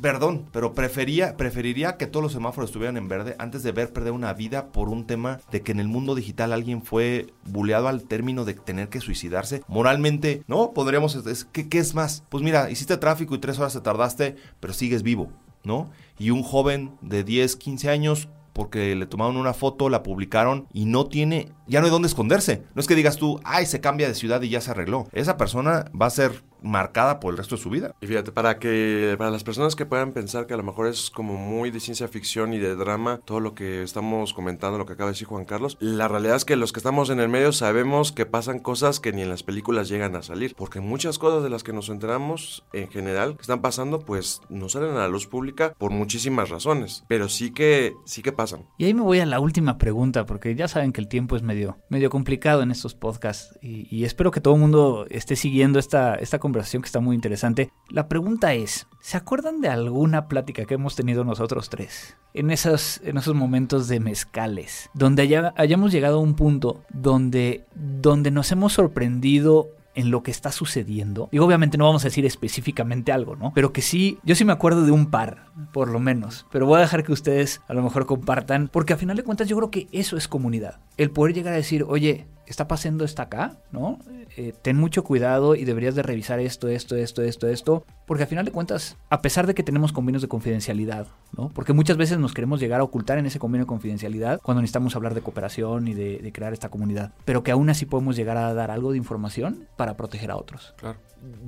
[0.00, 4.12] perdón pero prefería preferiría que todos los semáforos estuvieran en verde antes de ver perder
[4.12, 8.04] una vida por un tema de que en el mundo digital alguien fue buleado al
[8.04, 9.62] término de tener que suicidarse.
[9.66, 11.18] Moralmente no podríamos
[11.52, 15.02] ¿qué, qué es más pues mira hiciste tráfico y tres horas te tardaste pero sigues
[15.02, 15.32] vivo
[15.64, 15.90] ¿no?
[16.18, 20.86] Y un joven de 10, 15 años porque le tomaron una foto, la publicaron y
[20.86, 22.62] no tiene ya no hay dónde esconderse.
[22.74, 25.06] No es que digas tú, ay, se cambia de ciudad y ya se arregló.
[25.12, 27.94] Esa persona va a ser marcada por el resto de su vida.
[28.00, 31.10] Y fíjate, para que para las personas que puedan pensar que a lo mejor es
[31.10, 34.94] como muy de ciencia ficción y de drama, todo lo que estamos comentando, lo que
[34.94, 37.52] acaba de decir Juan Carlos, la realidad es que los que estamos en el medio
[37.52, 41.42] sabemos que pasan cosas que ni en las películas llegan a salir, porque muchas cosas
[41.42, 45.08] de las que nos enteramos en general que están pasando, pues no salen a la
[45.08, 48.66] luz pública por muchísimas razones, pero sí que sí que pasan.
[48.78, 51.42] Y ahí me voy a la última pregunta, porque ya saben que el tiempo es
[51.42, 51.57] medio
[51.88, 56.38] medio complicado en estos podcasts y, espero que todo el mundo esté siguiendo esta esta
[56.38, 57.70] conversación que está muy interesante.
[57.90, 62.16] La pregunta es, ¿se acuerdan de alguna plática que hemos tenido nosotros tres?
[62.34, 67.64] En esos, en esos momentos de mezcales, donde haya, hayamos llegado a un punto donde,
[67.74, 71.28] donde nos hemos sorprendido en lo que está sucediendo.
[71.32, 73.52] Y obviamente no vamos a decir específicamente algo, ¿no?
[73.52, 76.46] Pero que sí, yo sí me acuerdo de un par, por lo menos.
[76.52, 79.48] Pero voy a dejar que ustedes a lo mejor compartan, porque a final de cuentas
[79.48, 80.78] yo creo que eso es comunidad.
[80.96, 83.98] El poder llegar a decir, oye, está pasando esto acá, ¿no?
[84.36, 88.28] Eh, ten mucho cuidado y deberías de revisar esto, esto, esto, esto, esto, porque al
[88.28, 91.48] final de cuentas, a pesar de que tenemos convenios de confidencialidad, ¿no?
[91.50, 94.96] Porque muchas veces nos queremos llegar a ocultar en ese convenio de confidencialidad cuando necesitamos
[94.96, 98.36] hablar de cooperación y de, de crear esta comunidad, pero que aún así podemos llegar
[98.36, 100.74] a dar algo de información para proteger a otros.
[100.76, 100.98] Claro.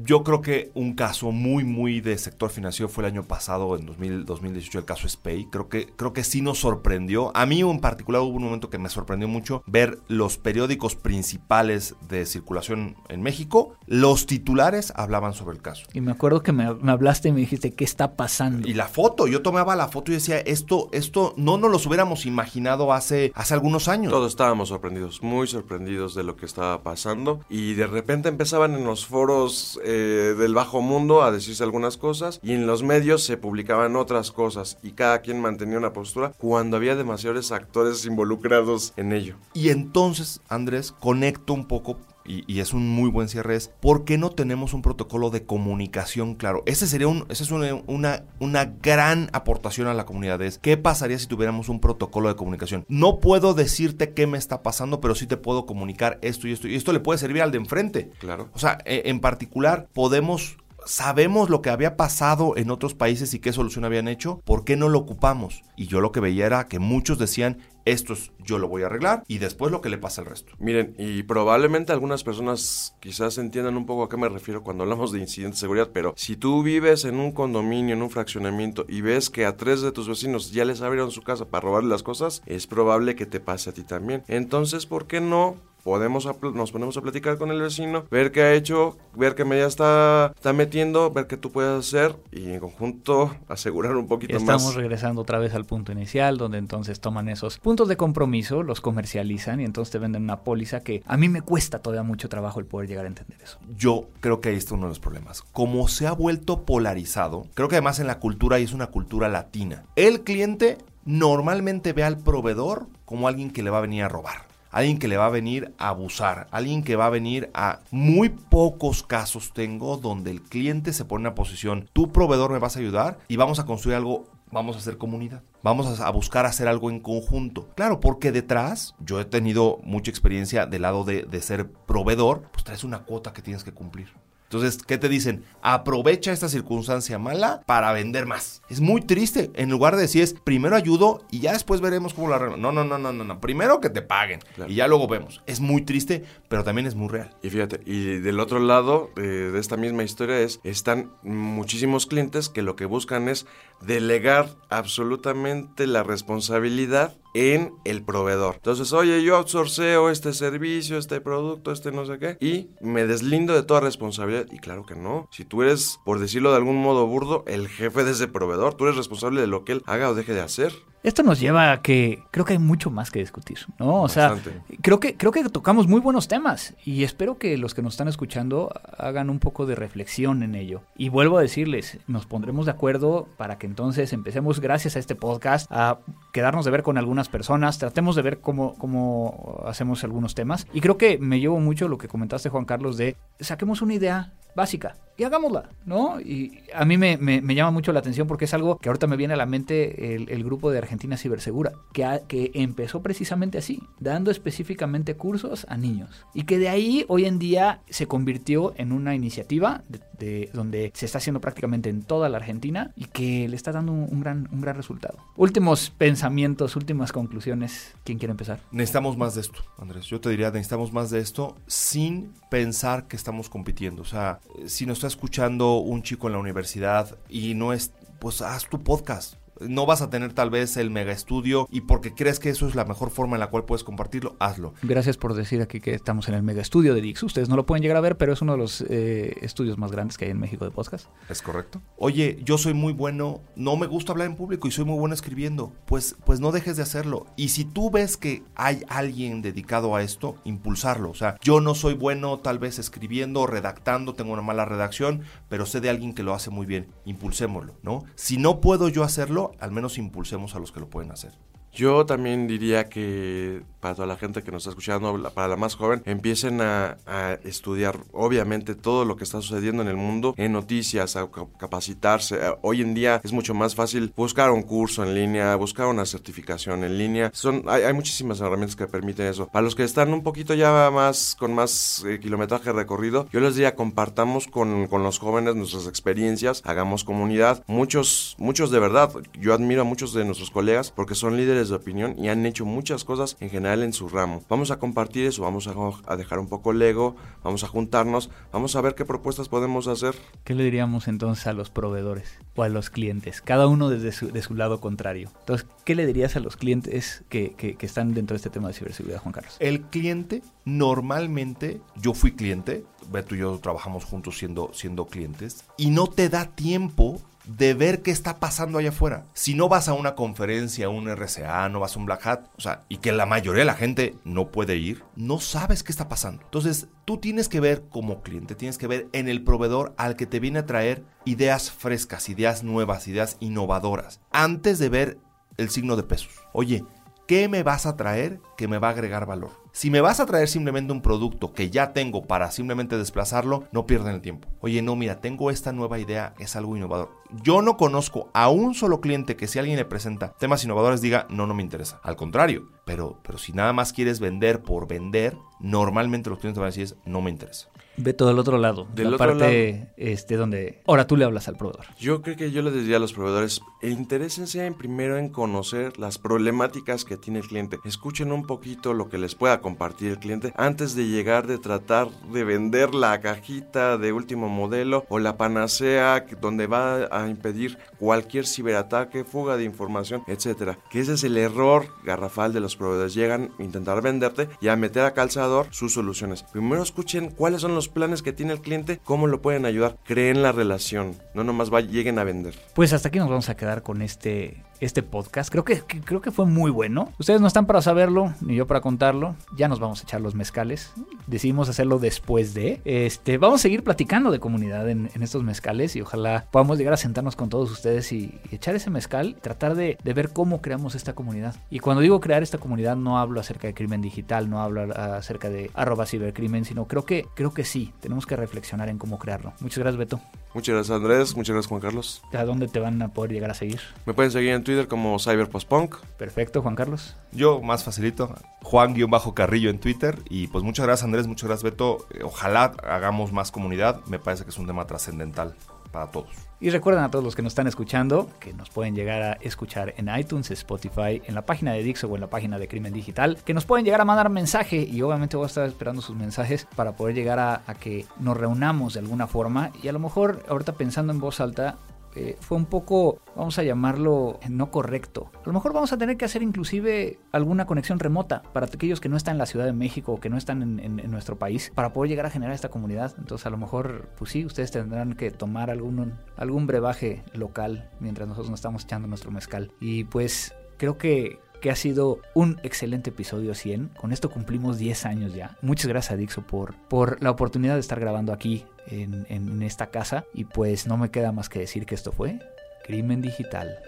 [0.04, 3.86] Yo creo que un caso muy, muy de sector financiero fue el año pasado, en
[3.86, 5.48] 2000, 2018, el caso SPAY.
[5.50, 7.30] Creo que, creo que sí nos sorprendió.
[7.36, 11.94] A mí en particular hubo un momento que me sorprendió mucho ver los periódicos principales
[12.08, 13.76] de circulación en México.
[13.86, 15.86] Los titulares hablaban sobre el caso.
[15.92, 18.66] Y me acuerdo que me, me hablaste y me dijiste, ¿qué está pasando?
[18.68, 22.26] Y la foto, yo tomaba la foto y decía, esto, esto no nos los hubiéramos
[22.26, 24.12] imaginado hace, hace algunos años.
[24.12, 28.84] Todos estábamos sorprendidos, muy sorprendidos de lo que estaba pasando y de repente empezaban en
[28.84, 33.36] los foros eh, del bajo mundo a decirse algunas cosas y en los medios se
[33.36, 39.12] publicaban otras cosas y cada quien mantenía una postura cuando había demasiados actores involucrados en
[39.12, 39.36] ello.
[39.54, 44.04] Y entonces, Andrés, conecto un poco y, y, es un muy buen cierre, es ¿por
[44.04, 46.62] qué no tenemos un protocolo de comunicación claro?
[46.66, 50.40] Ese sería un, esa es una, una, una, gran aportación a la comunidad.
[50.42, 52.84] Es, ¿Qué pasaría si tuviéramos un protocolo de comunicación?
[52.88, 56.68] No puedo decirte qué me está pasando, pero sí te puedo comunicar esto y esto.
[56.68, 58.10] Y esto le puede servir al de enfrente.
[58.18, 58.48] Claro.
[58.52, 63.52] O sea, en particular, podemos sabemos lo que había pasado en otros países y qué
[63.52, 65.62] solución habían hecho, ¿por qué no lo ocupamos?
[65.76, 68.86] Y yo lo que veía era que muchos decían, esto es, yo lo voy a
[68.86, 70.52] arreglar y después lo que le pasa al resto.
[70.58, 75.12] Miren, y probablemente algunas personas quizás entiendan un poco a qué me refiero cuando hablamos
[75.12, 79.00] de incidentes de seguridad, pero si tú vives en un condominio, en un fraccionamiento y
[79.00, 82.02] ves que a tres de tus vecinos ya les abrieron su casa para robarle las
[82.02, 84.24] cosas, es probable que te pase a ti también.
[84.28, 88.54] Entonces, ¿por qué no podemos nos ponemos a platicar con el vecino, ver qué ha
[88.54, 93.34] hecho, ver qué media está, está metiendo, ver qué tú puedes hacer y en conjunto
[93.48, 94.62] asegurar un poquito Estamos más.
[94.62, 98.80] Estamos regresando otra vez al punto inicial, donde entonces toman esos puntos de compromiso, los
[98.80, 102.60] comercializan y entonces te venden una póliza que a mí me cuesta todavía mucho trabajo
[102.60, 103.58] el poder llegar a entender eso.
[103.76, 105.42] Yo creo que ahí está uno de los problemas.
[105.52, 109.28] Como se ha vuelto polarizado, creo que además en la cultura y es una cultura
[109.28, 114.08] latina, el cliente normalmente ve al proveedor como alguien que le va a venir a
[114.08, 117.80] robar alguien que le va a venir a abusar, alguien que va a venir a...
[117.90, 122.58] Muy pocos casos tengo donde el cliente se pone en una posición, tu proveedor me
[122.58, 125.42] vas a ayudar y vamos a construir algo vamos a hacer comunidad.
[125.62, 127.68] Vamos a buscar hacer algo en conjunto.
[127.76, 132.64] Claro, porque detrás, yo he tenido mucha experiencia del lado de, de, ser proveedor, pues
[132.64, 134.08] traes una cuota que tienes que cumplir.
[134.50, 135.44] Entonces, ¿qué te dicen?
[135.62, 138.62] Aprovecha esta circunstancia mala para vender más.
[138.68, 139.52] Es muy triste.
[139.54, 142.56] En lugar de decir, es primero ayudo y ya después veremos cómo lo arreglo.
[142.56, 143.40] No, no, no, no, no, no.
[143.40, 144.68] Primero que te paguen claro.
[144.68, 145.40] y ya luego vemos.
[145.46, 147.30] Es muy triste, pero también es muy real.
[147.44, 152.48] Y fíjate, y del otro lado de, de esta misma historia es, están muchísimos clientes
[152.48, 153.46] que lo que buscan es
[153.80, 158.56] delegar absolutamente la responsabilidad en el proveedor.
[158.56, 163.54] Entonces, oye, yo outsourceo este servicio, este producto, este no sé qué, y me deslindo
[163.54, 164.46] de toda responsabilidad.
[164.50, 165.28] Y claro que no.
[165.30, 168.84] Si tú eres, por decirlo de algún modo burdo, el jefe de ese proveedor, tú
[168.84, 170.72] eres responsable de lo que él haga o deje de hacer.
[171.02, 173.96] Esto nos lleva a que creo que hay mucho más que discutir, ¿no?
[173.96, 174.50] O Bastante.
[174.50, 177.94] sea, creo que, creo que tocamos muy buenos temas y espero que los que nos
[177.94, 180.82] están escuchando hagan un poco de reflexión en ello.
[180.96, 185.14] Y vuelvo a decirles, nos pondremos de acuerdo para que entonces empecemos, gracias a este
[185.14, 186.00] podcast, a
[186.34, 190.66] quedarnos de ver con algunas personas, tratemos de ver cómo, cómo hacemos algunos temas.
[190.74, 194.34] Y creo que me llevo mucho lo que comentaste, Juan Carlos, de saquemos una idea
[194.54, 196.18] básica y hagámosla, ¿no?
[196.18, 199.06] Y a mí me, me, me, llama mucho la atención porque es algo que ahorita
[199.06, 203.02] me viene a la mente el, el grupo de Argentina Cibersegura, que, ha, que empezó
[203.02, 206.24] precisamente así, dando específicamente cursos a niños.
[206.32, 210.90] Y que de ahí hoy en día se convirtió en una iniciativa de, de, donde
[210.94, 214.48] se está haciendo prácticamente en toda la Argentina y que le está dando un, gran,
[214.52, 215.18] un gran resultado.
[215.36, 217.94] Últimos pensamientos, últimas conclusiones.
[218.04, 218.60] ¿Quién quiere empezar?
[218.70, 220.06] Necesitamos más de esto, Andrés.
[220.06, 224.02] Yo te diría, necesitamos más de esto sin pensar que estamos compitiendo.
[224.02, 228.40] O sea, si nos está escuchando un chico en la universidad y no es, pues
[228.42, 232.38] haz tu podcast no vas a tener tal vez el mega estudio y porque crees
[232.38, 234.74] que eso es la mejor forma en la cual puedes compartirlo, hazlo.
[234.82, 237.22] Gracias por decir aquí que estamos en el mega estudio de Dix.
[237.22, 239.92] Ustedes no lo pueden llegar a ver, pero es uno de los eh, estudios más
[239.92, 241.06] grandes que hay en México de podcast.
[241.28, 241.80] Es correcto.
[241.96, 245.14] Oye, yo soy muy bueno, no me gusta hablar en público y soy muy bueno
[245.14, 245.72] escribiendo.
[245.86, 247.26] Pues, pues no dejes de hacerlo.
[247.36, 251.10] Y si tú ves que hay alguien dedicado a esto, impulsarlo.
[251.10, 255.22] O sea, yo no soy bueno tal vez escribiendo o redactando, tengo una mala redacción,
[255.48, 256.88] pero sé de alguien que lo hace muy bien.
[257.04, 258.04] Impulsémoslo, ¿no?
[258.14, 261.32] Si no puedo yo hacerlo, al menos impulsemos a los que lo pueden hacer.
[261.72, 265.74] Yo también diría que para toda la gente que nos está escuchando, para la más
[265.74, 266.98] joven, empiecen a,
[267.44, 271.28] estudiar obviamente todo lo que está sucediendo en el mundo, en noticias, a
[271.58, 272.36] capacitarse.
[272.36, 276.04] Eh, hoy en día es mucho más fácil buscar un curso en línea, buscar una
[276.06, 277.30] certificación en línea.
[277.32, 279.48] Son, hay, muchísimas herramientas que permiten eso.
[279.48, 283.54] Para los que están un poquito ya más con más eh, kilometraje recorrido, yo les
[283.54, 287.64] diría compartamos con, con los jóvenes nuestras experiencias, hagamos comunidad.
[287.66, 291.76] Muchos, muchos de verdad, yo admiro a muchos de nuestros colegas porque son líderes de
[291.76, 294.42] opinión y han hecho muchas cosas en general en su ramo.
[294.48, 298.76] Vamos a compartir eso, vamos a, dejar un poco el ego, vamos a juntarnos, vamos
[298.76, 300.14] a ver qué propuestas podemos hacer.
[300.44, 303.40] ¿Qué le diríamos entonces a los proveedores o a los clientes?
[303.42, 305.30] Cada uno desde su, de su lado contrario.
[305.40, 308.68] Entonces, ¿qué le dirías a los clientes que, que, que están dentro de este tema
[308.68, 309.56] de ciberseguridad, Juan Carlos?
[309.60, 315.90] El cliente, normalmente, yo fui cliente, Beto y yo trabajamos juntos siendo, siendo clientes, y
[315.90, 319.24] no te da tiempo de ver qué está pasando allá afuera.
[319.34, 322.60] Si no vas a una conferencia, un RCA, no vas a un Black Hat, o
[322.60, 326.08] sea, y que la mayoría de la gente no puede ir, no sabes qué está
[326.08, 326.42] pasando.
[326.44, 330.26] Entonces, tú tienes que ver como cliente, tienes que ver en el proveedor al que
[330.26, 335.18] te viene a traer ideas frescas, ideas nuevas, ideas innovadoras, antes de ver
[335.56, 336.32] el signo de pesos.
[336.52, 336.84] Oye,
[337.26, 339.59] ¿qué me vas a traer que me va a agregar valor?
[339.72, 343.86] Si me vas a traer simplemente un producto que ya tengo para simplemente desplazarlo, no
[343.86, 344.48] pierden el tiempo.
[344.60, 347.10] Oye, no, mira, tengo esta nueva idea, es algo innovador.
[347.44, 351.26] Yo no conozco a un solo cliente que si alguien le presenta temas innovadores diga,
[351.30, 352.00] no, no me interesa.
[352.02, 356.66] Al contrario, pero, pero si nada más quieres vender por vender, normalmente los clientes van
[356.66, 357.68] a decir, no me interesa.
[358.02, 358.88] Ve todo el otro lado.
[358.94, 361.84] Del la parte este donde ahora tú le hablas al proveedor.
[361.98, 366.16] Yo creo que yo le diría a los proveedores, interésense en primero en conocer las
[366.18, 367.78] problemáticas que tiene el cliente.
[367.84, 372.08] Escuchen un poquito lo que les pueda compartir el cliente antes de llegar de tratar
[372.32, 378.46] de vender la cajita de último modelo o la panacea donde va a impedir cualquier
[378.46, 380.78] ciberataque, fuga de información, etcétera.
[380.90, 383.12] Que ese es el error garrafal de los proveedores.
[383.12, 386.44] Llegan a intentar venderte y a meter a calzador sus soluciones.
[386.44, 389.96] Primero escuchen cuáles son los planes que tiene el cliente, cómo lo pueden ayudar.
[390.04, 392.54] Creen la relación, no nomás va, lleguen a vender.
[392.74, 395.50] Pues hasta aquí nos vamos a quedar con este este podcast.
[395.50, 397.12] Creo que, creo que fue muy bueno.
[397.18, 399.36] Ustedes no están para saberlo, ni yo para contarlo.
[399.56, 400.92] Ya nos vamos a echar los mezcales.
[401.26, 402.80] Decidimos hacerlo después de.
[402.84, 406.96] Este, vamos a seguir platicando de comunidad en, estos mezcales y ojalá podamos llegar a
[406.96, 411.54] sentarnos con todos ustedes y, echar ese mezcal, tratar de, ver cómo creamos esta comunidad.
[411.70, 415.50] Y cuando digo crear esta comunidad, no hablo acerca de crimen digital, no hablo acerca
[415.50, 419.52] de arroba cibercrimen, sino creo que, creo que sí, tenemos que reflexionar en cómo crearlo.
[419.60, 420.20] Muchas gracias, Beto.
[420.52, 421.36] Muchas gracias, Andrés.
[421.36, 422.22] Muchas gracias, Juan Carlos.
[422.32, 423.80] ¿A dónde te van a poder llegar a seguir?
[424.04, 425.96] Me pueden seguir en Twitter como CyberPostPunk.
[426.18, 427.16] Perfecto, Juan Carlos.
[427.32, 430.18] Yo más facilito, Juan-Carrillo en Twitter.
[430.28, 432.06] Y pues muchas gracias Andrés, muchas gracias Beto.
[432.24, 434.00] Ojalá hagamos más comunidad.
[434.06, 435.54] Me parece que es un tema trascendental
[435.90, 436.30] para todos.
[436.60, 439.94] Y recuerden a todos los que nos están escuchando que nos pueden llegar a escuchar
[439.96, 443.38] en iTunes, Spotify, en la página de Dixo o en la página de Crimen Digital,
[443.44, 446.66] que nos pueden llegar a mandar mensaje y obviamente voy a estar esperando sus mensajes
[446.76, 450.44] para poder llegar a, a que nos reunamos de alguna forma y a lo mejor
[450.48, 451.78] ahorita pensando en voz alta
[452.16, 455.30] eh, fue un poco, vamos a llamarlo, no correcto.
[455.34, 459.08] A lo mejor vamos a tener que hacer inclusive alguna conexión remota para aquellos que
[459.08, 461.92] no están en la Ciudad de México o que no están en, nuestro país para
[461.92, 463.14] poder llegar a generar esta comunidad.
[463.18, 468.28] Entonces a lo mejor, pues sí, ustedes tendrán que tomar algún, algún brebaje local mientras
[468.28, 469.72] nosotros nos estamos echando nuestro mezcal.
[469.80, 473.88] Y pues creo que que ha sido un excelente episodio 100.
[473.88, 475.56] Con esto cumplimos 10 años ya.
[475.62, 479.90] Muchas gracias a Dixo por, por la oportunidad de estar grabando aquí en, en esta
[479.90, 480.24] casa.
[480.34, 482.38] Y pues no me queda más que decir que esto fue
[482.84, 483.78] Crimen Digital.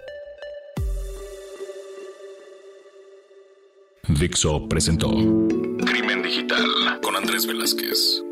[4.08, 8.22] Dixo presentó Crimen Digital con Andrés Velázquez.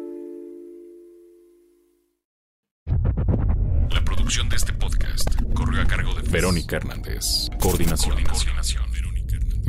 [3.91, 7.49] La producción de este podcast corrió a cargo de Verónica Hernández.
[7.61, 8.23] Coordinación.
[8.25, 9.00] Coordinación.